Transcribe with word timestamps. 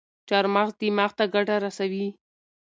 چارمغز 0.27 0.71
دماغ 0.79 1.09
ته 1.17 1.25
ګټه 1.35 1.55
رسوي. 1.65 2.07